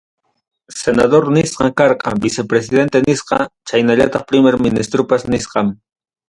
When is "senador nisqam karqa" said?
0.81-2.13